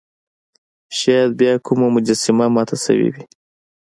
شاید 0.97 1.31
بیا 1.39 1.53
کومه 1.65 1.87
مجسمه 1.95 2.45
ماته 2.55 2.77
شوې 2.83 3.09
وي. 3.13 3.23